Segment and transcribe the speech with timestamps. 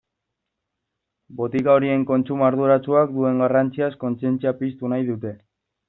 [1.41, 5.41] Botika horien kontsumo arduratsuak duen garrantziaz kontzientzia piztu nahi dute.